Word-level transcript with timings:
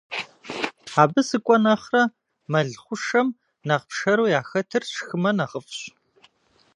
Абы 1.01 1.21
сыкӀуэ 1.27 1.57
нэхърэ, 1.63 2.03
мэл 2.51 2.69
хъушэм 2.83 3.27
нэхъ 3.67 3.85
пшэру 3.89 4.31
яхэтыр 4.39 4.83
сшхымэ 4.91 5.31
нэхъыфӀщ. 5.37 5.79